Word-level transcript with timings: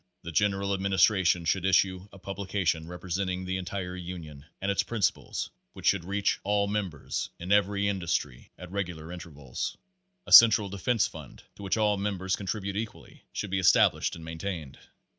The 0.23 0.31
general 0.31 0.73
administration 0.73 1.45
should 1.45 1.63
issue 1.63 2.07
a 2.11 2.17
publica 2.17 2.65
tion 2.65 2.87
representing 2.87 3.45
the 3.45 3.57
entire 3.57 3.95
union 3.95 4.45
and 4.59 4.71
its 4.71 4.81
principles 4.81 5.51
which 5.73 5.85
should 5.85 6.03
reach 6.05 6.39
all 6.43 6.65
members 6.67 7.29
in 7.37 7.51
every 7.51 7.87
industry 7.87 8.49
at 8.57 8.71
regular 8.71 9.11
intervals. 9.11 9.77
A 10.25 10.31
central 10.31 10.69
defense 10.69 11.05
fund, 11.05 11.43
to 11.53 11.61
which 11.61 11.77
all 11.77 11.97
members 11.97 12.35
con 12.35 12.47
tribute 12.47 12.77
equally, 12.77 13.25
should 13.31 13.51
be 13.51 13.59
established 13.59 14.15
and 14.15 14.25
maintained. 14.25 14.79